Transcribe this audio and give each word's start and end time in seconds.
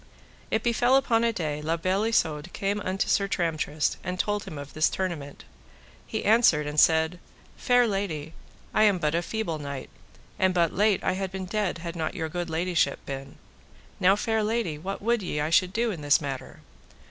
It 0.49 0.63
befell 0.63 0.95
upon 0.95 1.23
a 1.23 1.31
day 1.31 1.61
La 1.61 1.77
Beale 1.77 2.05
Isoud 2.05 2.51
came 2.53 2.79
unto 2.81 3.07
Sir 3.07 3.27
Tramtrist, 3.27 3.97
and 4.03 4.17
told 4.19 4.45
him 4.45 4.57
of 4.57 4.73
this 4.73 4.89
tournament. 4.89 5.43
He 6.07 6.25
answered 6.25 6.65
and 6.65 6.79
said: 6.79 7.19
Fair 7.55 7.85
lady, 7.85 8.33
I 8.73 8.81
am 8.85 8.97
but 8.97 9.13
a 9.13 9.21
feeble 9.21 9.59
knight, 9.59 9.91
and 10.39 10.55
but 10.55 10.73
late 10.73 11.03
I 11.03 11.11
had 11.13 11.31
been 11.31 11.45
dead 11.45 11.77
had 11.77 11.95
not 11.95 12.15
your 12.15 12.29
good 12.29 12.49
ladyship 12.49 12.99
been. 13.05 13.37
Now, 13.99 14.15
fair 14.15 14.41
lady, 14.41 14.79
what 14.79 15.03
would 15.03 15.21
ye 15.21 15.39
I 15.39 15.51
should 15.51 15.71
do 15.71 15.91
in 15.91 16.01
this 16.01 16.19
matter? 16.19 16.61